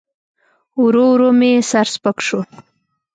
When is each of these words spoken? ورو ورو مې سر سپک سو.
ورو 0.83 1.05
ورو 1.11 1.29
مې 1.39 1.51
سر 1.69 1.87
سپک 1.93 2.17
سو. 2.27 2.39